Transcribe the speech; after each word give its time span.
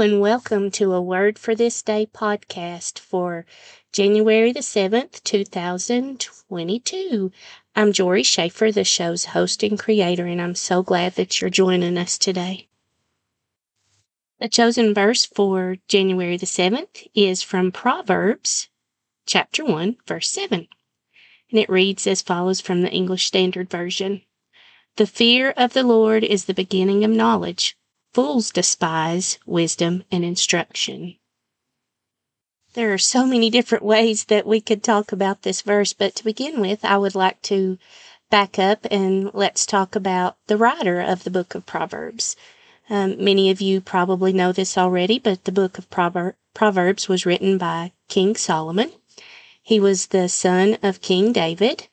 and 0.00 0.18
welcome 0.18 0.70
to 0.70 0.94
a 0.94 1.02
Word 1.02 1.38
for 1.38 1.54
This 1.54 1.82
Day 1.82 2.08
podcast 2.10 2.98
for 2.98 3.44
January 3.92 4.50
the 4.50 4.60
7th, 4.60 5.22
2022. 5.24 7.30
I'm 7.76 7.92
Jori 7.92 8.24
Schaefer, 8.24 8.72
the 8.72 8.82
show's 8.82 9.26
host 9.26 9.62
and 9.62 9.78
creator, 9.78 10.24
and 10.24 10.40
I'm 10.40 10.54
so 10.54 10.82
glad 10.82 11.16
that 11.16 11.38
you're 11.38 11.50
joining 11.50 11.98
us 11.98 12.16
today. 12.16 12.68
The 14.38 14.48
chosen 14.48 14.94
verse 14.94 15.26
for 15.26 15.76
January 15.86 16.38
the 16.38 16.46
7th 16.46 17.06
is 17.14 17.42
from 17.42 17.70
Proverbs 17.70 18.70
chapter 19.26 19.66
1, 19.66 19.98
verse 20.06 20.30
7. 20.30 20.66
And 21.50 21.60
it 21.60 21.68
reads 21.68 22.06
as 22.06 22.22
follows 22.22 22.62
from 22.62 22.80
the 22.80 22.90
English 22.90 23.26
Standard 23.26 23.68
Version 23.68 24.22
The 24.96 25.06
fear 25.06 25.50
of 25.58 25.74
the 25.74 25.82
Lord 25.82 26.24
is 26.24 26.46
the 26.46 26.54
beginning 26.54 27.04
of 27.04 27.10
knowledge. 27.10 27.76
Fools 28.12 28.50
despise 28.50 29.38
wisdom 29.46 30.02
and 30.10 30.24
instruction. 30.24 31.16
There 32.74 32.92
are 32.92 32.98
so 32.98 33.24
many 33.24 33.50
different 33.50 33.84
ways 33.84 34.24
that 34.24 34.46
we 34.46 34.60
could 34.60 34.82
talk 34.82 35.12
about 35.12 35.42
this 35.42 35.62
verse, 35.62 35.92
but 35.92 36.14
to 36.16 36.24
begin 36.24 36.60
with, 36.60 36.84
I 36.84 36.98
would 36.98 37.14
like 37.14 37.40
to 37.42 37.78
back 38.30 38.58
up 38.58 38.86
and 38.90 39.30
let's 39.34 39.66
talk 39.66 39.94
about 39.96 40.36
the 40.46 40.56
writer 40.56 41.00
of 41.00 41.24
the 41.24 41.30
book 41.30 41.54
of 41.54 41.66
Proverbs. 41.66 42.36
Um, 42.88 43.22
many 43.22 43.50
of 43.50 43.60
you 43.60 43.80
probably 43.80 44.32
know 44.32 44.52
this 44.52 44.78
already, 44.78 45.18
but 45.18 45.44
the 45.44 45.52
book 45.52 45.78
of 45.78 45.90
Prover- 45.90 46.36
Proverbs 46.54 47.08
was 47.08 47.26
written 47.26 47.58
by 47.58 47.92
King 48.08 48.36
Solomon. 48.36 48.92
He 49.62 49.78
was 49.78 50.08
the 50.08 50.28
son 50.28 50.78
of 50.82 51.00
King 51.00 51.32
David, 51.32 51.88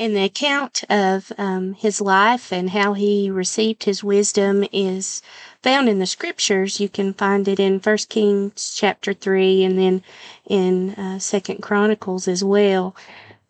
and 0.00 0.16
the 0.16 0.24
account 0.24 0.82
of 0.88 1.30
um, 1.36 1.74
his 1.74 2.00
life 2.00 2.52
and 2.54 2.70
how 2.70 2.94
he 2.94 3.30
received 3.30 3.84
his 3.84 4.02
wisdom 4.02 4.64
is 4.72 5.20
found 5.62 5.90
in 5.90 5.98
the 5.98 6.06
scriptures. 6.06 6.80
You 6.80 6.88
can 6.88 7.12
find 7.12 7.46
it 7.46 7.60
in 7.60 7.80
First 7.80 8.08
Kings 8.08 8.74
chapter 8.74 9.12
three, 9.12 9.62
and 9.62 9.78
then 9.78 10.02
in 10.48 10.94
uh, 10.94 11.18
Second 11.18 11.60
Chronicles 11.60 12.26
as 12.26 12.42
well. 12.42 12.96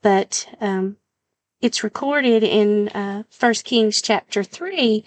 But 0.03 0.49
um, 0.61 0.97
it's 1.61 1.85
recorded 1.85 2.43
in 2.43 2.89
uh, 2.89 3.23
First 3.31 3.65
Kings 3.65 4.03
chapter 4.03 4.43
three 4.43 5.05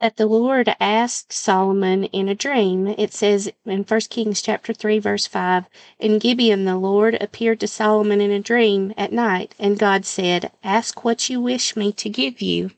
that 0.00 0.16
the 0.16 0.26
Lord 0.26 0.74
asked 0.78 1.32
Solomon 1.32 2.04
in 2.04 2.28
a 2.28 2.34
dream. 2.34 2.86
It 2.86 3.12
says 3.12 3.50
in 3.64 3.82
1 3.84 4.00
Kings 4.10 4.42
chapter 4.42 4.72
3 4.72 4.98
verse 4.98 5.26
5, 5.26 5.64
In 5.98 6.18
Gibeon 6.18 6.64
the 6.64 6.76
Lord 6.76 7.16
appeared 7.20 7.60
to 7.60 7.68
Solomon 7.68 8.20
in 8.20 8.30
a 8.30 8.40
dream 8.40 8.92
at 8.96 9.12
night, 9.12 9.54
and 9.58 9.78
God 9.78 10.04
said, 10.04 10.52
Ask 10.62 11.04
what 11.04 11.30
you 11.30 11.40
wish 11.40 11.76
me 11.76 11.92
to 11.92 12.08
give 12.08 12.42
you. 12.42 12.72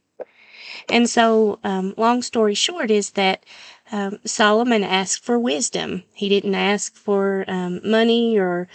And 0.89 1.09
so, 1.09 1.59
um, 1.65 1.95
long 1.97 2.23
story 2.23 2.55
short 2.55 2.91
is 2.91 3.11
that 3.11 3.45
um, 3.91 4.19
Solomon 4.25 4.85
asked 4.85 5.25
for 5.25 5.39
wisdom. 5.39 6.05
He 6.15 6.29
didn't 6.29 6.55
ask 6.55 6.95
for 6.95 7.45
um, 7.49 7.81
money 7.85 8.39
or 8.39 8.69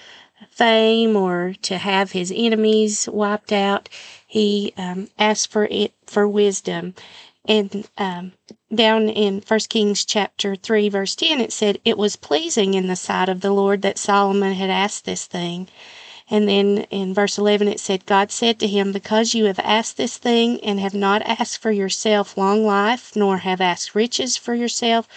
fame 0.50 1.16
or 1.16 1.56
to 1.62 1.78
have 1.78 2.12
his 2.12 2.32
enemies 2.36 3.08
wiped 3.12 3.52
out. 3.52 3.90
He 4.28 4.74
um, 4.78 5.10
asked 5.18 5.52
for 5.52 5.66
it 5.66 5.94
for 6.06 6.28
wisdom. 6.28 6.94
And 7.46 7.88
um, 7.98 8.34
down 8.74 9.10
in 9.10 9.42
First 9.42 9.70
Kings 9.70 10.06
chapter 10.06 10.56
3, 10.56 10.90
verse 10.90 11.16
10, 11.16 11.42
it 11.42 11.52
said, 11.52 11.80
It 11.84 11.98
was 11.98 12.16
pleasing 12.16 12.74
in 12.74 12.88
the 12.88 12.96
sight 12.96 13.30
of 13.30 13.42
the 13.42 13.52
Lord 13.52 13.82
that 13.82 13.98
Solomon 13.98 14.54
had 14.54 14.70
asked 14.70 15.06
this 15.06 15.26
thing. 15.26 15.68
And 16.30 16.48
then 16.48 16.86
in 16.90 17.14
verse 17.14 17.38
11, 17.38 17.68
it 17.68 17.82
said, 17.82 18.06
God 18.06 18.32
said 18.32 18.58
to 18.60 18.68
him, 18.68 18.94
Because 18.94 19.36
you 19.36 19.46
have 19.46 19.60
asked 19.60 19.98
this 19.98 20.18
thing 20.18 20.60
and 20.62 20.80
have 20.80 20.94
not 20.94 21.22
asked 21.24 21.58
for 21.58 21.72
yourself 21.72 22.38
long 22.38 22.66
life, 22.66 23.14
nor 23.14 23.40
have 23.40 23.60
asked 23.60 23.94
riches 23.94 24.38
for 24.38 24.56
yourself, 24.56 25.08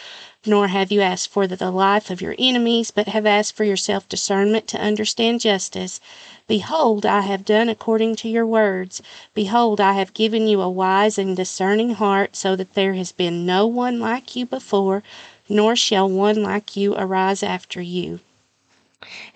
nor 0.44 0.68
have 0.68 0.90
you 0.90 1.00
asked 1.00 1.28
for 1.28 1.46
the 1.46 1.70
life 1.70 2.10
of 2.10 2.20
your 2.20 2.34
enemies, 2.38 2.90
but 2.90 3.06
have 3.08 3.24
asked 3.24 3.56
for 3.56 3.62
yourself 3.62 4.08
discernment 4.08 4.66
to 4.68 4.80
understand 4.80 5.40
justice. 5.40 6.00
Behold, 6.48 7.06
I 7.06 7.20
have 7.20 7.44
done 7.44 7.68
according 7.68 8.16
to 8.16 8.28
your 8.28 8.46
words. 8.46 9.00
Behold, 9.32 9.80
I 9.80 9.92
have 9.92 10.12
given 10.12 10.48
you 10.48 10.60
a 10.60 10.68
wise 10.68 11.18
and 11.18 11.36
discerning 11.36 11.94
heart, 11.94 12.34
so 12.34 12.56
that 12.56 12.74
there 12.74 12.94
has 12.94 13.12
been 13.12 13.46
no 13.46 13.64
one 13.66 14.00
like 14.00 14.34
you 14.34 14.44
before, 14.44 15.04
nor 15.48 15.76
shall 15.76 16.08
one 16.08 16.42
like 16.42 16.76
you 16.76 16.96
arise 16.96 17.44
after 17.44 17.80
you. 17.80 18.20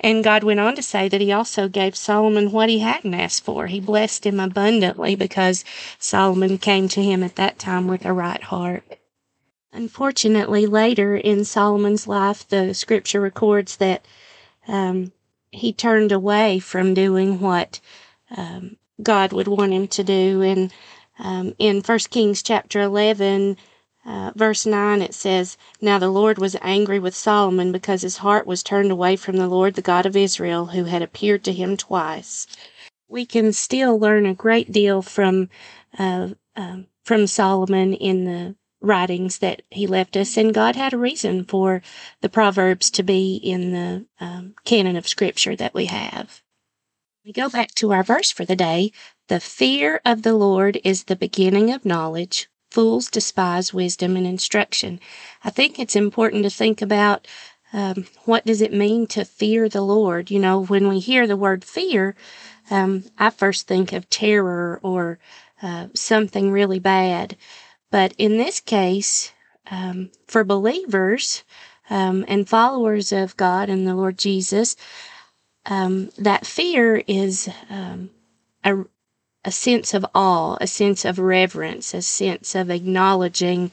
And 0.01 0.25
God 0.25 0.43
went 0.43 0.61
on 0.61 0.75
to 0.77 0.83
say 0.83 1.09
that 1.09 1.21
He 1.21 1.33
also 1.33 1.69
gave 1.69 1.95
Solomon 1.95 2.51
what 2.51 2.69
he 2.69 2.79
hadn't 2.79 3.15
asked 3.15 3.45
for. 3.45 3.67
He 3.67 3.81
blessed 3.81 4.25
him 4.25 4.41
abundantly 4.41 5.15
because 5.15 5.65
Solomon 5.99 6.59
came 6.59 6.89
to 6.89 7.03
him 7.03 7.23
at 7.23 7.37
that 7.37 7.59
time 7.59 7.87
with 7.87 8.05
a 8.05 8.13
right 8.13 8.43
heart. 8.43 8.85
Unfortunately, 9.73 10.67
later 10.67 11.17
in 11.17 11.45
Solomon's 11.45 12.07
life, 12.07 12.49
the 12.49 12.75
scripture 12.75 13.21
records 13.21 13.77
that 13.77 14.05
um, 14.67 15.13
he 15.51 15.73
turned 15.73 16.11
away 16.11 16.59
from 16.59 16.95
doing 16.95 17.41
what 17.41 17.81
um, 18.37 18.77
God 19.03 19.33
would 19.33 19.49
want 19.49 19.73
him 19.73 19.89
to 19.89 20.03
do. 20.03 20.43
And 20.43 20.73
um, 21.19 21.55
in 21.59 21.83
1 21.83 21.99
Kings 22.11 22.43
chapter 22.43 22.81
11, 22.81 23.57
uh, 24.05 24.33
verse 24.35 24.65
9, 24.65 25.03
it 25.03 25.15
says, 25.15 25.57
Now 25.81 25.99
the 25.99 26.09
Lord 26.09 26.39
was 26.39 26.57
angry 26.63 26.99
with 26.99 27.15
Solomon 27.15 27.71
because 27.71 28.03
his 28.03 28.19
heart 28.19 28.47
was 28.47 28.63
turned 28.63 28.91
away 28.91 29.17
from 29.17 29.37
the 29.37 29.49
Lord, 29.49 29.75
the 29.75 29.83
God 29.83 30.07
of 30.07 30.17
Israel, 30.17 30.67
who 30.67 30.85
had 30.85 31.03
appeared 31.03 31.45
to 31.45 31.53
him 31.53 31.77
twice. 31.77 32.47
We 33.09 33.27
can 33.27 33.53
still 33.53 33.99
learn 33.99 34.25
a 34.25 34.35
great 34.35 34.73
deal 34.73 35.03
from 35.03 35.51
uh, 35.99 36.29
um, 36.57 36.87
from 37.05 37.27
Solomon 37.27 37.95
in 37.95 38.25
the 38.25 38.57
writings 38.81 39.39
that 39.39 39.63
he 39.71 39.87
left 39.87 40.17
us, 40.17 40.37
and 40.37 40.55
God 40.55 40.77
had 40.77 40.93
a 40.93 40.99
reason 40.99 41.45
for 41.45 41.83
the 42.21 42.29
Proverbs 42.29 42.91
to 42.93 43.03
be 43.03 43.37
in 43.37 43.73
the 43.73 44.07
um, 44.21 44.55
canon 44.65 44.97
of 44.97 45.09
Scripture 45.09 45.57
that 45.57 45.75
we 45.75 45.87
have. 45.87 46.43
We 47.25 47.33
go 47.33 47.51
back 47.51 47.75
to 47.77 47.93
our 47.93 48.03
verse 48.03 48.31
for 48.31 48.45
the 48.45 48.57
day. 48.57 48.93
The 49.29 49.41
fear 49.41 50.01
of 50.05 50.23
the 50.23 50.35
Lord 50.35 50.81
is 50.85 51.05
the 51.05 51.17
beginning 51.17 51.71
of 51.71 51.85
knowledge. 51.85 52.49
Fools 52.71 53.11
despise 53.11 53.75
wisdom 53.75 54.17
and 54.17 54.27
instruction. 54.27 55.01
I 55.45 55.51
think 55.51 55.79
it's 55.79 55.97
important 55.97 56.45
to 56.45 56.51
think 56.51 56.81
about 56.81 57.27
um, 57.73 58.07
what 58.25 58.47
does 58.47 58.61
it 58.61 58.73
mean 58.73 59.07
to 59.09 59.25
fear 59.25 59.69
the 59.69 59.83
Lord. 59.83 60.31
You 60.31 60.39
know, 60.39 60.65
when 60.65 60.89
we 60.89 61.01
hear 61.01 61.27
the 61.27 61.37
word 61.37 61.65
fear, 61.65 62.15
um, 62.71 63.05
I 63.19 63.31
first 63.31 63.67
think 63.67 63.93
of 63.93 64.09
terror 64.09 64.81
or 64.83 65.19
uh, 65.63 65.89
something 65.95 66.51
really 66.51 66.79
bad. 66.79 67.37
But 67.91 68.15
in 68.19 68.39
this 68.39 68.61
case, 68.61 69.33
um, 69.71 70.11
for 70.27 70.45
believers 70.45 71.45
um, 71.89 72.25
and 72.29 72.49
followers 72.49 73.13
of 73.13 73.37
God 73.37 73.69
and 73.69 73.87
the 73.87 73.95
Lord 73.95 74.19
Jesus, 74.19 74.77
um, 75.67 76.11
that 76.19 76.47
fear 76.47 77.03
is 77.07 77.49
um, 77.69 78.11
a, 78.65 78.85
a 79.45 79.51
sense 79.51 79.95
of 79.95 80.05
awe, 80.15 80.57
a 80.61 80.67
sense 80.67 81.05
of 81.05 81.19
reverence, 81.19 81.95
a 81.95 82.03
sense 82.03 82.55
of 82.55 82.71
acknowledging 82.71 83.71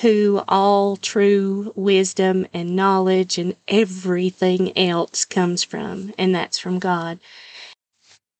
who 0.00 0.42
all 0.48 0.96
true 0.96 1.72
wisdom 1.76 2.46
and 2.54 2.74
knowledge 2.74 3.36
and 3.38 3.56
everything 3.68 4.76
else 4.78 5.24
comes 5.24 5.62
from, 5.62 6.12
and 6.16 6.34
that's 6.34 6.58
from 6.58 6.78
God. 6.78 7.18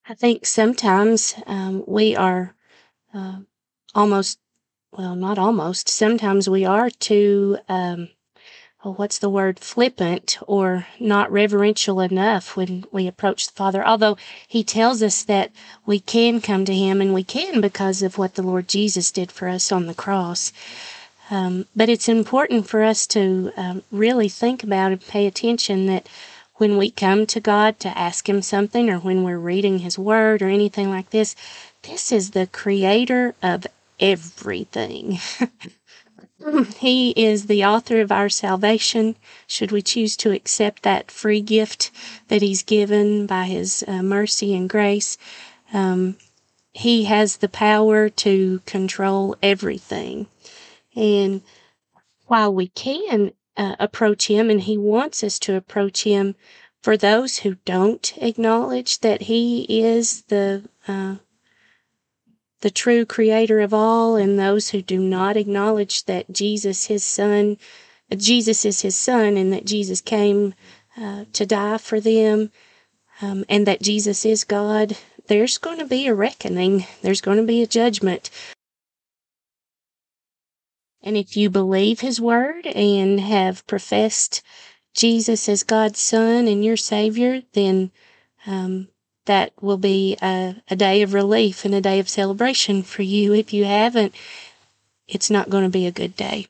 I 0.09 0.15
think 0.15 0.47
sometimes 0.47 1.35
um, 1.47 1.85
we 1.87 2.17
are 2.17 2.55
uh, 3.15 3.41
almost 3.95 4.39
well, 4.93 5.17
not 5.17 5.39
almost. 5.39 5.89
Sometimes 5.89 6.49
we 6.49 6.65
are 6.65 6.91
too, 6.91 7.59
um, 7.69 8.11
oh, 8.85 8.93
what's 8.93 9.19
the 9.19 9.31
word, 9.31 9.59
flippant 9.61 10.39
or 10.47 10.87
not 10.99 11.31
reverential 11.31 12.01
enough 12.01 12.57
when 12.57 12.85
we 12.91 13.07
approach 13.07 13.47
the 13.47 13.53
Father. 13.53 13.85
Although 13.87 14.17
He 14.47 14.65
tells 14.65 15.03
us 15.03 15.23
that 15.25 15.53
we 15.87 16.01
can 16.01 16.41
come 16.41 16.65
to 16.65 16.75
Him 16.75 17.01
and 17.01 17.15
we 17.15 17.25
can 17.25 17.61
because 17.61 18.03
of 18.03 18.19
what 18.19 18.35
the 18.35 18.43
Lord 18.43 18.69
Jesus 18.69 19.11
did 19.11 19.31
for 19.31 19.49
us 19.49 19.71
on 19.71 19.87
the 19.87 19.95
cross. 19.95 20.53
Um, 21.31 21.67
but 21.75 21.89
it's 21.89 22.09
important 22.09 22.69
for 22.69 22.83
us 22.83 23.07
to 23.09 23.53
um, 23.57 23.83
really 23.91 24.29
think 24.29 24.63
about 24.63 24.93
and 24.93 25.01
pay 25.01 25.27
attention 25.27 25.87
that 25.87 26.09
when 26.57 26.77
we 26.77 26.91
come 26.91 27.27
to 27.27 27.41
God 27.41 27.81
to 27.81 27.97
ask 27.97 28.29
Him 28.29 28.43
something 28.43 28.91
or 28.91 28.99
when 28.99 29.23
we're 29.23 29.39
reading 29.39 29.79
His 29.79 29.99
Word 29.99 30.43
or 30.43 30.49
anything 30.49 30.91
like 30.91 31.11
this, 31.11 31.35
this 31.83 32.13
is 32.13 32.33
the 32.33 32.49
creator 32.49 33.35
of 33.43 33.67
everything. 33.99 35.19
he 36.79 37.11
is 37.11 37.47
the 37.47 37.65
author 37.65 38.01
of 38.01 38.13
our 38.13 38.29
salvation. 38.29 39.17
Should 39.47 39.73
we 39.73 39.83
choose 39.83 40.17
to 40.19 40.33
accept 40.33 40.83
that 40.83 41.11
free 41.11 41.41
gift 41.41 41.91
that 42.29 42.43
He's 42.43 42.63
given 42.63 43.27
by 43.27 43.45
His 43.45 43.85
uh, 43.87 44.03
mercy 44.03 44.55
and 44.55 44.69
grace, 44.69 45.19
um, 45.73 46.17
He 46.73 47.05
has 47.05 47.39
the 47.39 47.49
power 47.49 48.09
to 48.09 48.61
control 48.67 49.37
everything. 49.43 50.27
And 50.97 51.43
while 52.27 52.53
we 52.53 52.69
can 52.69 53.33
uh, 53.57 53.77
approach 53.79 54.29
Him, 54.29 54.51
and 54.51 54.63
He 54.63 54.77
wants 54.79 55.23
us 55.23 55.39
to 55.41 55.57
approach 55.57 56.05
Him, 56.05 56.35
for 56.83 56.97
those 56.97 57.39
who 57.39 57.57
don't 57.65 58.13
acknowledge 58.17 59.01
that 59.01 59.23
He 59.23 59.67
is 59.69 60.23
the 60.23 60.69
uh, 60.89 61.17
the 62.63 62.71
true 62.71 63.05
creator 63.05 63.61
of 63.61 63.75
all 63.75 64.17
and 64.17 64.39
those 64.39 64.71
who 64.71 64.81
do 64.81 64.99
not 64.99 65.37
acknowledge 65.37 66.05
that 66.07 66.33
Jesus, 66.33 66.87
his 66.87 67.05
son, 67.05 67.59
Jesus 68.17 68.65
is 68.65 68.81
his 68.81 68.97
son 68.97 69.37
and 69.37 69.53
that 69.53 69.67
Jesus 69.67 70.01
came 70.01 70.55
uh, 70.97 71.25
to 71.33 71.45
die 71.45 71.79
for 71.79 72.01
them 72.01 72.51
um, 73.21 73.45
and 73.49 73.67
that 73.67 73.83
Jesus 73.83 74.25
is 74.25 74.45
God, 74.45 74.97
there's 75.27 75.59
going 75.59 75.79
to 75.79 75.85
be 75.85 76.07
a 76.07 76.15
reckoning. 76.15 76.87
There's 77.03 77.21
going 77.21 77.39
to 77.39 77.43
be 77.43 77.63
a 77.63 77.67
judgment. 77.67 78.31
And 81.03 81.17
if 81.17 81.37
you 81.37 81.51
believe 81.51 82.01
his 82.01 82.21
word 82.21 82.67
and 82.67 83.21
have 83.21 83.67
professed 83.67 84.43
Jesus 84.95 85.49
as 85.49 85.65
God's 85.65 85.99
son 85.99 86.47
and 86.47 86.65
your 86.65 86.77
savior, 86.77 87.43
then 87.55 87.91
um, 88.47 88.89
that 89.27 89.53
will 89.61 89.77
be 89.77 90.17
a, 90.23 90.57
a 90.69 90.77
day 90.77 91.03
of 91.03 91.15
relief 91.15 91.65
and 91.65 91.75
a 91.75 91.81
day 91.81 91.99
of 91.99 92.09
celebration 92.09 92.83
for 92.83 93.03
you. 93.03 93.33
If 93.35 93.53
you 93.53 93.65
haven't, 93.65 94.15
it's 95.07 95.31
not 95.31 95.51
going 95.51 95.65
to 95.65 95.71
be 95.71 95.87
a 95.87 95.93
good 95.93 96.17
day. 96.17 96.47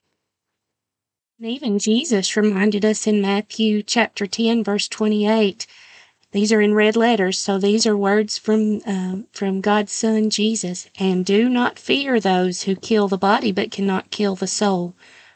And 1.38 1.50
even 1.50 1.78
Jesus 1.78 2.36
reminded 2.36 2.84
us 2.84 3.06
in 3.06 3.20
Matthew 3.20 3.82
chapter 3.82 4.26
10, 4.26 4.62
verse 4.62 4.86
28. 4.86 5.66
These 6.30 6.52
are 6.52 6.62
in 6.62 6.72
red 6.72 6.96
letters, 6.96 7.38
so 7.38 7.58
these 7.58 7.86
are 7.86 7.96
words 7.96 8.38
from 8.38 8.80
uh, 8.86 9.16
from 9.32 9.60
God's 9.60 9.92
Son 9.92 10.30
Jesus. 10.30 10.88
And 10.98 11.26
do 11.26 11.48
not 11.48 11.78
fear 11.78 12.20
those 12.20 12.62
who 12.62 12.74
kill 12.74 13.06
the 13.06 13.18
body, 13.18 13.52
but 13.52 13.70
cannot 13.70 14.10
kill 14.10 14.34
the 14.34 14.46
soul. 14.46 14.94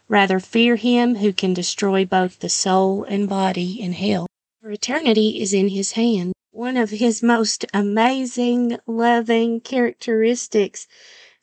Rather 0.08 0.40
fear 0.40 0.76
him 0.76 1.16
who 1.16 1.34
can 1.34 1.52
destroy 1.52 2.06
both 2.06 2.38
the 2.38 2.48
soul 2.48 3.04
and 3.04 3.28
body 3.28 3.78
in 3.78 3.92
hell. 3.92 4.26
For 4.62 4.70
eternity 4.70 5.42
is 5.42 5.52
in 5.52 5.68
his 5.68 5.92
hand. 5.92 6.32
One 6.56 6.78
of 6.78 6.88
his 6.88 7.22
most 7.22 7.66
amazing, 7.74 8.78
loving 8.86 9.60
characteristics 9.60 10.88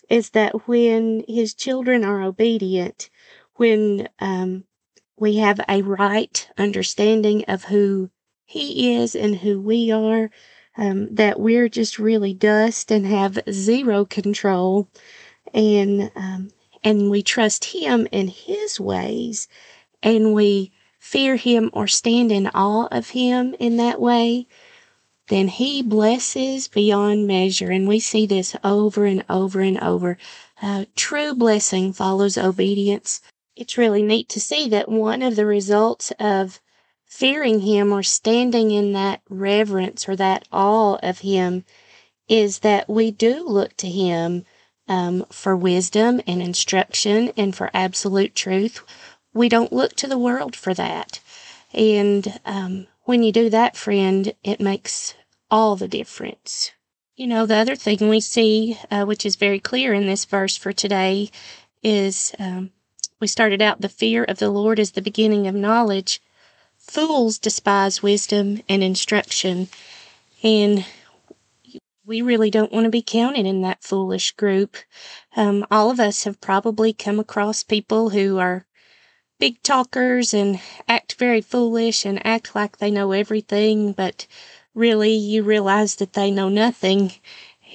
is 0.10 0.32
that 0.32 0.68
when 0.68 1.24
his 1.28 1.54
children 1.54 2.04
are 2.04 2.24
obedient, 2.24 3.12
when 3.58 4.10
um, 4.18 4.64
we 5.16 5.36
have 5.38 5.62
a 5.70 5.84
right 5.84 6.50
understanding 6.58 7.46
of 7.48 7.66
who 7.66 8.10
he 8.44 8.96
is 8.96 9.14
and 9.14 9.36
who 9.36 9.62
we 9.62 9.92
are, 9.92 10.32
um, 10.78 11.14
that 11.14 11.40
we're 11.40 11.70
just 11.70 12.00
really 12.00 12.34
dust 12.34 12.90
and 12.90 13.06
have 13.06 13.38
zero 13.52 14.06
control, 14.06 14.90
and 15.54 16.10
um, 16.16 16.50
and 16.84 17.12
we 17.12 17.22
trust 17.22 17.66
Him 17.66 18.08
in 18.12 18.30
His 18.30 18.80
ways, 18.80 19.48
and 20.02 20.34
we 20.34 20.72
fear 20.98 21.36
Him 21.36 21.70
or 21.72 21.86
stand 21.86 22.32
in 22.32 22.48
awe 22.48 22.88
of 22.88 23.10
Him 23.10 23.54
in 23.60 23.78
that 23.78 24.02
way, 24.02 24.48
then 25.28 25.48
He 25.48 25.82
blesses 25.82 26.68
beyond 26.68 27.28
measure. 27.28 27.72
And 27.72 27.88
we 27.88 28.00
see 28.00 28.26
this 28.26 28.56
over 28.64 29.06
and 29.06 29.24
over 29.30 29.62
and 29.62 29.80
over. 29.80 30.18
Uh, 30.62 30.86
true 30.96 31.34
blessing 31.34 31.94
follows 31.94 32.38
obedience. 32.38 33.22
It's 33.56 33.78
really 33.78 34.02
neat 34.02 34.30
to 34.30 34.40
see 34.40 34.68
that 34.70 34.90
one 34.90 35.22
of 35.22 35.36
the 35.36 35.46
results 35.46 36.12
of 36.20 36.60
fearing 37.06 37.62
Him 37.62 37.92
or 37.92 38.04
standing 38.04 38.72
in 38.72 38.94
that 38.94 39.22
reverence 39.30 40.10
or 40.10 40.16
that 40.16 40.48
awe 40.52 40.98
of 41.04 41.20
Him 41.20 41.64
is 42.28 42.60
that 42.60 42.90
we 42.90 43.12
do 43.12 43.48
look 43.48 43.78
to 43.78 43.90
Him 43.90 44.46
um, 44.88 45.26
for 45.32 45.56
wisdom 45.56 46.22
and 46.28 46.42
instruction 46.42 47.32
and 47.38 47.56
for 47.56 47.70
absolute 47.74 48.36
truth. 48.36 48.84
We 49.34 49.50
don't 49.50 49.74
look 49.74 49.96
to 49.98 50.08
the 50.08 50.18
world 50.18 50.56
for 50.56 50.74
that. 50.74 51.20
And 51.74 52.40
um, 52.46 52.88
when 53.06 53.24
you 53.24 53.32
do 53.32 53.50
that, 53.50 53.76
friend, 53.76 54.34
it 54.44 54.60
makes 54.60 55.14
all 55.52 55.76
the 55.76 55.88
difference. 55.88 56.72
You 57.16 57.28
know, 57.28 57.46
the 57.46 57.58
other 57.58 57.76
thing 57.76 58.10
we 58.10 58.20
see, 58.20 58.78
uh, 58.90 59.06
which 59.06 59.26
is 59.26 59.36
very 59.36 59.60
clear 59.60 59.94
in 59.94 60.08
this 60.08 60.26
verse 60.26 60.58
for 60.58 60.74
today, 60.74 61.30
is 61.84 62.34
um, 62.40 62.72
we 63.20 63.28
started 63.28 63.62
out 63.62 63.82
the 63.82 63.90
fear 63.90 64.24
of 64.24 64.40
the 64.40 64.50
Lord 64.50 64.80
is 64.80 64.92
the 64.92 65.02
beginning 65.02 65.48
of 65.48 65.56
knowledge. 65.56 66.22
Fools 66.78 67.38
despise 67.38 68.02
wisdom 68.02 68.62
and 68.68 68.84
instruction, 68.84 69.68
and 70.42 70.86
we 72.06 72.22
really 72.22 72.50
don't 72.50 72.72
want 72.72 72.86
to 72.86 72.90
be 72.90 73.02
counted 73.02 73.46
in 73.46 73.62
that 73.62 73.84
foolish 73.84 74.32
group. 74.34 74.76
Um, 75.36 75.66
all 75.72 75.90
of 75.90 76.00
us 76.00 76.24
have 76.26 76.42
probably 76.42 76.94
come 76.94 77.20
across 77.20 77.64
people 77.64 78.10
who 78.10 78.40
are 78.40 78.66
big 79.44 79.62
talkers 79.62 80.34
and 80.34 80.58
act 80.88 81.16
very 81.16 81.42
foolish 81.42 82.06
and 82.06 82.26
act 82.26 82.56
like 82.56 82.78
they 82.78 82.90
know 82.90 83.12
everything, 83.12 83.92
but 83.92 84.26
really 84.74 85.12
you 85.12 85.44
realize 85.44 85.96
that 85.96 86.14
they 86.14 86.32
know 86.32 86.48
nothing. 86.48 87.12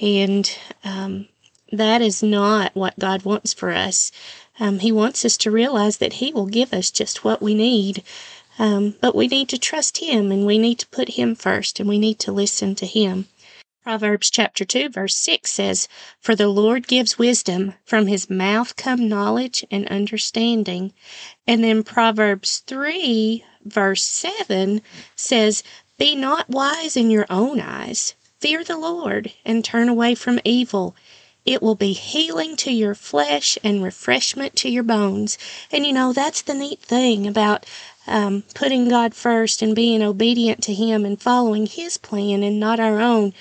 And 0.01 0.51
um, 0.83 1.27
that 1.71 2.01
is 2.01 2.23
not 2.23 2.73
what 2.73 2.97
God 2.97 3.23
wants 3.23 3.53
for 3.53 3.69
us. 3.69 4.11
Um, 4.59 4.79
he 4.79 4.91
wants 4.91 5.23
us 5.23 5.37
to 5.37 5.51
realize 5.51 5.97
that 5.97 6.13
He 6.13 6.33
will 6.33 6.47
give 6.47 6.73
us 6.73 6.89
just 6.89 7.23
what 7.23 7.39
we 7.39 7.53
need. 7.53 8.01
Um, 8.57 8.95
but 8.99 9.15
we 9.15 9.27
need 9.27 9.47
to 9.49 9.59
trust 9.59 9.99
Him 9.99 10.31
and 10.31 10.47
we 10.47 10.57
need 10.57 10.79
to 10.79 10.87
put 10.87 11.09
Him 11.09 11.35
first 11.35 11.79
and 11.79 11.87
we 11.87 11.99
need 11.99 12.17
to 12.21 12.31
listen 12.31 12.73
to 12.77 12.87
Him. 12.87 13.27
Proverbs 13.89 14.29
chapter 14.29 14.65
2 14.65 14.89
verse 14.89 15.15
6 15.15 15.49
says, 15.49 15.87
For 16.21 16.35
the 16.35 16.47
Lord 16.47 16.87
gives 16.87 17.17
wisdom, 17.17 17.73
from 17.83 18.05
his 18.05 18.29
mouth 18.29 18.75
come 18.75 19.09
knowledge 19.09 19.65
and 19.71 19.87
understanding. 19.87 20.93
And 21.47 21.63
then 21.63 21.81
Proverbs 21.81 22.61
3 22.67 23.43
verse 23.65 24.03
7 24.03 24.83
says, 25.15 25.63
Be 25.97 26.15
not 26.15 26.51
wise 26.51 26.95
in 26.95 27.09
your 27.09 27.25
own 27.31 27.59
eyes. 27.59 28.13
Fear 28.39 28.63
the 28.63 28.77
Lord 28.77 29.33
and 29.43 29.65
turn 29.65 29.89
away 29.89 30.13
from 30.13 30.39
evil. 30.43 30.95
It 31.43 31.63
will 31.63 31.73
be 31.73 31.93
healing 31.93 32.55
to 32.57 32.71
your 32.71 32.93
flesh 32.93 33.57
and 33.63 33.81
refreshment 33.81 34.55
to 34.57 34.69
your 34.69 34.83
bones. 34.83 35.39
And 35.71 35.83
you 35.83 35.93
know, 35.93 36.13
that's 36.13 36.43
the 36.43 36.53
neat 36.53 36.79
thing 36.79 37.25
about 37.25 37.65
um, 38.05 38.43
putting 38.53 38.89
God 38.89 39.13
first 39.13 39.61
and 39.61 39.75
being 39.75 40.01
obedient 40.01 40.61
to 40.63 40.73
Him 40.73 41.05
and 41.05 41.21
following 41.21 41.65
His 41.65 41.97
plan 41.97 42.43
and 42.43 42.59
not 42.59 42.79
our 42.79 42.99
own. 42.99 43.33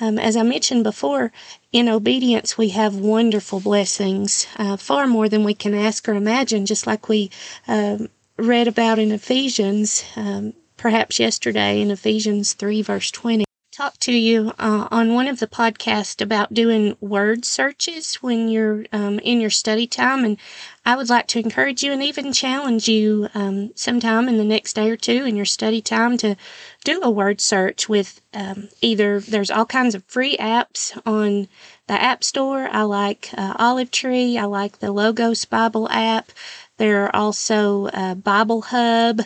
Um, 0.00 0.18
as 0.18 0.36
I 0.36 0.42
mentioned 0.42 0.84
before, 0.84 1.32
in 1.72 1.88
obedience 1.88 2.58
we 2.58 2.70
have 2.70 2.96
wonderful 2.96 3.60
blessings, 3.60 4.46
uh, 4.58 4.76
far 4.76 5.06
more 5.06 5.28
than 5.28 5.42
we 5.44 5.54
can 5.54 5.74
ask 5.74 6.08
or 6.08 6.14
imagine, 6.14 6.66
just 6.66 6.86
like 6.86 7.08
we 7.08 7.30
um, 7.66 8.10
read 8.36 8.68
about 8.68 8.98
in 8.98 9.10
Ephesians, 9.10 10.04
um, 10.16 10.52
perhaps 10.76 11.18
yesterday 11.18 11.80
in 11.80 11.90
Ephesians 11.90 12.52
3, 12.52 12.82
verse 12.82 13.10
20 13.10 13.45
talk 13.76 13.98
to 13.98 14.12
you 14.12 14.54
uh, 14.58 14.88
on 14.90 15.12
one 15.12 15.28
of 15.28 15.38
the 15.38 15.46
podcasts 15.46 16.22
about 16.22 16.54
doing 16.54 16.96
word 16.98 17.44
searches 17.44 18.14
when 18.16 18.48
you're 18.48 18.86
um, 18.90 19.18
in 19.18 19.38
your 19.38 19.50
study 19.50 19.86
time. 19.86 20.24
And 20.24 20.38
I 20.86 20.96
would 20.96 21.10
like 21.10 21.26
to 21.28 21.40
encourage 21.40 21.82
you 21.82 21.92
and 21.92 22.02
even 22.02 22.32
challenge 22.32 22.88
you 22.88 23.28
um, 23.34 23.72
sometime 23.74 24.30
in 24.30 24.38
the 24.38 24.44
next 24.44 24.76
day 24.76 24.88
or 24.88 24.96
two 24.96 25.26
in 25.26 25.36
your 25.36 25.44
study 25.44 25.82
time 25.82 26.16
to 26.18 26.36
do 26.84 27.02
a 27.02 27.10
word 27.10 27.38
search 27.38 27.86
with 27.86 28.22
um, 28.32 28.70
either, 28.80 29.20
there's 29.20 29.50
all 29.50 29.66
kinds 29.66 29.94
of 29.94 30.04
free 30.06 30.38
apps 30.38 30.98
on 31.04 31.46
the 31.86 32.00
App 32.00 32.24
Store. 32.24 32.68
I 32.72 32.82
like 32.82 33.28
uh, 33.36 33.56
Olive 33.58 33.90
Tree, 33.90 34.38
I 34.38 34.44
like 34.44 34.78
the 34.78 34.90
Logos 34.90 35.44
Bible 35.44 35.86
app. 35.90 36.32
There 36.78 37.04
are 37.04 37.14
also 37.14 37.88
uh, 37.88 38.14
Bible 38.14 38.62
Hub 38.62 39.20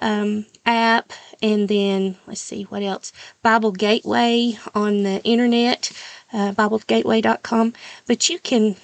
um, 0.00 0.46
app, 0.66 1.12
and 1.42 1.68
then 1.68 2.16
let's 2.26 2.40
see 2.40 2.64
what 2.64 2.82
else 2.82 3.12
Bible 3.42 3.72
Gateway 3.72 4.58
on 4.74 5.02
the 5.02 5.22
internet, 5.24 5.92
uh, 6.32 6.52
BibleGateway.com. 6.52 7.74
But 8.06 8.28
you 8.28 8.38
can 8.38 8.76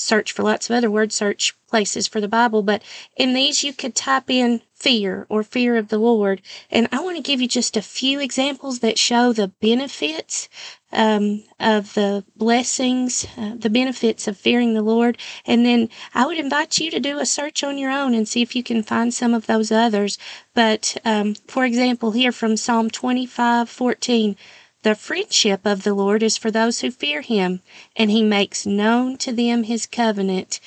search 0.00 0.32
for 0.32 0.42
lots 0.42 0.68
of 0.68 0.76
other 0.76 0.90
word 0.90 1.12
search 1.12 1.54
places 1.68 2.08
for 2.08 2.20
the 2.20 2.28
Bible, 2.28 2.62
but 2.62 2.82
in 3.16 3.32
these 3.32 3.62
you 3.62 3.72
could 3.72 3.94
type 3.94 4.28
in 4.28 4.60
fear 4.74 5.26
or 5.28 5.42
fear 5.42 5.76
of 5.76 5.88
the 5.88 5.98
Lord. 5.98 6.40
And 6.70 6.88
I 6.90 7.00
want 7.00 7.16
to 7.16 7.22
give 7.22 7.40
you 7.40 7.46
just 7.46 7.76
a 7.76 7.82
few 7.82 8.18
examples 8.18 8.80
that 8.80 8.98
show 8.98 9.32
the 9.32 9.48
benefits 9.48 10.48
um, 10.92 11.44
of 11.60 11.94
the 11.94 12.24
blessings, 12.36 13.26
uh, 13.36 13.54
the 13.56 13.70
benefits 13.70 14.26
of 14.26 14.36
fearing 14.36 14.74
the 14.74 14.82
Lord. 14.82 15.18
And 15.46 15.64
then 15.64 15.88
I 16.14 16.26
would 16.26 16.38
invite 16.38 16.78
you 16.78 16.90
to 16.90 16.98
do 16.98 17.18
a 17.18 17.26
search 17.26 17.62
on 17.62 17.78
your 17.78 17.90
own 17.90 18.14
and 18.14 18.26
see 18.26 18.42
if 18.42 18.56
you 18.56 18.62
can 18.62 18.82
find 18.82 19.12
some 19.14 19.34
of 19.34 19.46
those 19.46 19.70
others. 19.70 20.18
But 20.54 20.96
um, 21.04 21.34
for 21.46 21.64
example, 21.64 22.12
here 22.12 22.32
from 22.32 22.56
Psalm 22.56 22.90
25 22.90 23.68
14. 23.68 24.36
The 24.82 24.94
friendship 24.94 25.66
of 25.66 25.82
the 25.82 25.92
Lord 25.92 26.22
is 26.22 26.38
for 26.38 26.50
those 26.50 26.80
who 26.80 26.90
fear 26.90 27.20
him, 27.20 27.60
and 27.96 28.10
he 28.10 28.22
makes 28.22 28.64
known 28.64 29.18
to 29.18 29.30
them 29.30 29.64
his 29.64 29.86
covenant. 29.86 30.58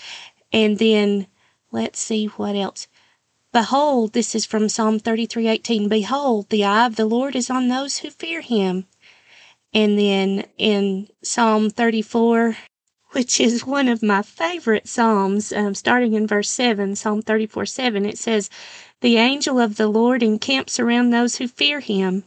And 0.51 0.77
then 0.77 1.25
let's 1.71 1.99
see 1.99 2.27
what 2.27 2.55
else. 2.55 2.87
Behold, 3.51 4.13
this 4.13 4.35
is 4.35 4.45
from 4.45 4.69
Psalm 4.69 4.99
33:18. 4.99 5.89
Behold, 5.89 6.49
the 6.49 6.63
eye 6.63 6.85
of 6.85 6.95
the 6.95 7.07
Lord 7.07 7.35
is 7.35 7.49
on 7.49 7.69
those 7.69 7.99
who 7.99 8.11
fear 8.11 8.41
him. 8.41 8.85
And 9.73 9.97
then 9.97 10.45
in 10.59 11.07
Psalm 11.23 11.71
34, 11.71 12.55
which 13.13 13.39
is 13.39 13.65
one 13.65 13.87
of 13.87 14.03
my 14.03 14.21
favorite 14.21 14.87
Psalms, 14.87 15.51
um, 15.51 15.73
starting 15.73 16.13
in 16.13 16.27
verse 16.27 16.51
7, 16.51 16.95
Psalm 16.95 17.23
34 17.23 17.65
7, 17.65 18.05
it 18.05 18.19
says, 18.19 18.51
The 19.01 19.17
angel 19.17 19.59
of 19.59 19.77
the 19.77 19.87
Lord 19.87 20.21
encamps 20.21 20.79
around 20.79 21.09
those 21.09 21.37
who 21.37 21.47
fear 21.47 21.79
him 21.79 22.25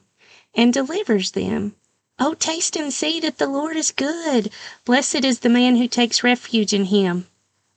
and 0.56 0.72
delivers 0.72 1.30
them. 1.32 1.76
Oh, 2.18 2.34
taste 2.34 2.76
and 2.76 2.92
see 2.92 3.20
that 3.20 3.38
the 3.38 3.46
Lord 3.46 3.76
is 3.76 3.92
good. 3.92 4.50
Blessed 4.84 5.24
is 5.24 5.40
the 5.40 5.50
man 5.50 5.76
who 5.76 5.86
takes 5.86 6.24
refuge 6.24 6.72
in 6.72 6.86
him. 6.86 7.26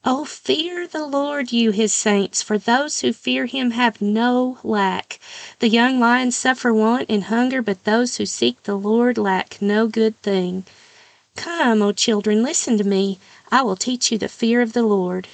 Oh, 0.06 0.24
fear 0.24 0.88
the 0.88 1.06
Lord, 1.06 1.52
you 1.52 1.72
his 1.72 1.92
saints, 1.92 2.42
for 2.42 2.58
those 2.58 3.02
who 3.02 3.12
fear 3.12 3.48
him 3.48 3.72
have 3.72 4.02
no 4.02 4.58
lack. 4.64 5.20
The 5.60 5.68
young 5.68 6.00
lions 6.00 6.38
suffer 6.38 6.74
want 6.74 7.10
and 7.10 7.26
hunger, 7.26 7.62
but 7.62 7.84
those 7.84 8.16
who 8.16 8.26
seek 8.26 8.64
the 8.64 8.78
Lord 8.78 9.18
lack 9.18 9.62
no 9.62 9.88
good 9.88 10.20
thing. 10.22 10.64
Come, 11.36 11.82
O 11.82 11.92
children, 11.92 12.42
listen 12.44 12.78
to 12.78 12.86
me. 12.86 13.20
I 13.52 13.62
will 13.62 13.76
teach 13.76 14.10
you 14.10 14.18
the 14.18 14.30
fear 14.30 14.62
of 14.62 14.72
the 14.72 14.84
Lord. 14.84 15.28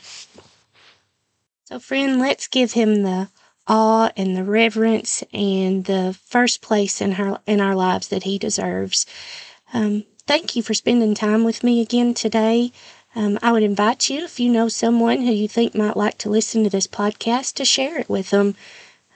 So, 1.66 1.78
friend, 1.80 2.20
let's 2.20 2.48
give 2.48 2.74
him 2.74 3.04
the 3.04 3.30
awe 3.68 4.12
and 4.16 4.36
the 4.36 4.44
reverence 4.44 5.24
and 5.34 5.86
the 5.86 6.18
first 6.26 6.62
place 6.62 7.02
in 7.02 7.14
our 7.14 7.40
in 7.46 7.62
our 7.62 7.76
lives 7.76 8.08
that 8.10 8.24
he 8.24 8.38
deserves. 8.38 9.06
Um, 9.74 10.06
thank 10.28 10.56
you 10.56 10.64
for 10.64 10.74
spending 10.74 11.16
time 11.16 11.44
with 11.44 11.64
me 11.64 11.82
again 11.82 12.14
today. 12.14 12.72
Um, 13.16 13.40
I 13.42 13.52
would 13.54 13.64
invite 13.64 14.10
you, 14.10 14.26
if 14.26 14.40
you 14.40 14.52
know 14.52 14.68
someone 14.68 15.22
who 15.22 15.32
you 15.32 15.48
think 15.48 15.74
might 15.74 15.96
like 15.96 16.18
to 16.20 16.30
listen 16.30 16.64
to 16.66 16.70
this 16.70 16.88
podcast, 16.88 17.54
to 17.54 17.66
share 17.66 17.98
it 17.98 18.10
with 18.10 18.30
them. 18.32 18.56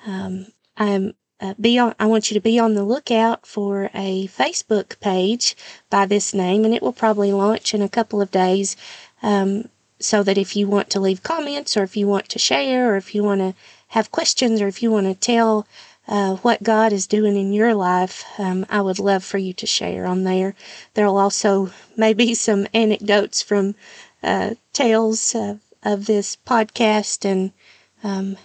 Um, 0.06 0.48
I'm 0.78 1.14
uh, 1.42 1.54
be 1.60 1.78
on. 1.78 1.96
I 2.00 2.06
want 2.06 2.30
you 2.30 2.36
to 2.36 2.42
be 2.42 2.60
on 2.60 2.74
the 2.74 2.84
lookout 2.84 3.46
for 3.46 3.90
a 3.94 4.28
Facebook 4.28 5.00
page 5.00 5.56
by 5.90 6.06
this 6.06 6.34
name, 6.34 6.66
and 6.66 6.74
it 6.74 6.82
will 6.82 6.94
probably 6.94 7.32
launch 7.32 7.74
in 7.74 7.82
a 7.82 7.90
couple 7.90 8.22
of 8.22 8.32
days. 8.32 8.76
Um, 9.22 9.70
so 10.02 10.24
that 10.24 10.38
if 10.38 10.56
you 10.56 10.66
want 10.66 10.90
to 10.92 11.00
leave 11.00 11.24
comments, 11.24 11.76
or 11.76 11.84
if 11.84 11.98
you 11.98 12.08
want 12.08 12.30
to 12.30 12.40
share, 12.40 12.94
or 12.94 12.96
if 12.96 13.14
you 13.14 13.22
want 13.22 13.42
to 13.42 13.54
have 13.90 14.12
questions, 14.12 14.62
or 14.62 14.68
if 14.68 14.82
you 14.82 14.92
want 14.92 15.08
to 15.08 15.16
tell 15.16 15.68
uh, 16.08 16.36
what 16.38 16.64
God 16.64 16.92
is 16.92 17.08
doing 17.08 17.36
in 17.36 17.54
your 17.54 17.74
life, 17.74 18.24
um, 18.40 18.66
I 18.70 18.82
would 18.82 19.00
love 19.00 19.24
for 19.24 19.38
you 19.38 19.54
to 19.54 19.68
share 19.68 20.06
on 20.06 20.24
there. 20.24 20.56
There'll 20.94 21.18
also 21.18 21.72
maybe 21.96 22.34
some 22.34 22.68
anecdotes 22.74 23.42
from 23.42 23.76
uh, 24.24 24.56
tales 24.74 25.36
of, 25.36 25.60
of 25.84 26.06
this 26.06 26.36
podcast 26.36 27.26
and 27.26 27.52
um, 28.04 28.38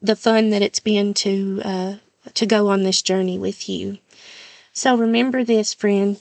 the 0.00 0.16
fun 0.16 0.50
that 0.50 0.62
it's 0.62 0.80
been 0.80 1.14
to 1.14 1.60
uh, 1.64 1.94
to 2.34 2.46
go 2.46 2.68
on 2.68 2.82
this 2.82 3.02
journey 3.02 3.38
with 3.38 3.68
you. 3.68 3.98
So 4.72 4.96
remember 4.96 5.44
this, 5.44 5.74
friend. 5.74 6.20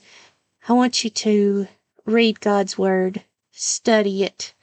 I 0.67 0.73
want 0.73 1.03
you 1.03 1.09
to 1.09 1.67
read 2.05 2.39
God's 2.39 2.77
word, 2.77 3.23
study 3.51 4.23
it, 4.23 4.53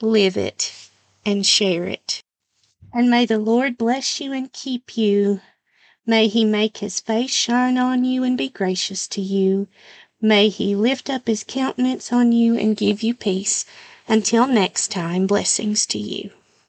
live 0.00 0.36
it, 0.36 0.90
and 1.24 1.44
share 1.44 1.84
it. 1.84 2.22
And 2.98 3.10
may 3.10 3.26
the 3.26 3.38
Lord 3.38 3.76
bless 3.76 4.22
you 4.22 4.32
and 4.32 4.50
keep 4.50 4.96
you. 4.96 5.42
May 6.06 6.28
he 6.28 6.46
make 6.46 6.78
his 6.78 6.98
face 6.98 7.30
shine 7.30 7.76
on 7.76 8.06
you 8.06 8.24
and 8.24 8.38
be 8.38 8.48
gracious 8.48 9.06
to 9.08 9.20
you. 9.20 9.68
May 10.18 10.48
he 10.48 10.74
lift 10.74 11.10
up 11.10 11.26
his 11.26 11.44
countenance 11.46 12.10
on 12.10 12.32
you 12.32 12.56
and 12.56 12.74
give 12.74 13.02
you 13.02 13.12
peace. 13.12 13.66
Until 14.08 14.46
next 14.46 14.90
time, 14.90 15.26
blessings 15.26 15.84
to 15.88 15.98
you. 15.98 16.30